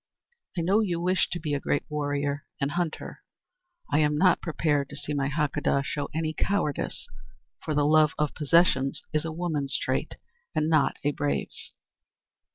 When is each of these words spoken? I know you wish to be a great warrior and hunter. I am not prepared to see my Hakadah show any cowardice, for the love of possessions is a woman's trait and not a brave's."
I 0.57 0.61
know 0.61 0.79
you 0.79 0.99
wish 0.99 1.29
to 1.29 1.39
be 1.39 1.53
a 1.53 1.59
great 1.59 1.83
warrior 1.87 2.47
and 2.59 2.71
hunter. 2.71 3.21
I 3.91 3.99
am 3.99 4.17
not 4.17 4.41
prepared 4.41 4.89
to 4.89 4.95
see 4.95 5.13
my 5.13 5.29
Hakadah 5.29 5.83
show 5.85 6.09
any 6.11 6.33
cowardice, 6.33 7.07
for 7.63 7.75
the 7.75 7.85
love 7.85 8.13
of 8.17 8.33
possessions 8.33 9.03
is 9.13 9.25
a 9.25 9.31
woman's 9.31 9.77
trait 9.77 10.15
and 10.55 10.67
not 10.69 10.97
a 11.03 11.11
brave's." 11.11 11.71